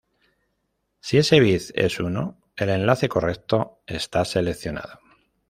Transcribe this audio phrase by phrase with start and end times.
[0.99, 4.99] Si ese bit es uno, el enlace correcto está seleccionado.